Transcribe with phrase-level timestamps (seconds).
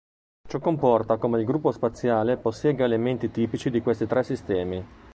[0.47, 4.83] Ciò comporta come il gruppo spaziale possegga elementi tipici di questi tre sistemi.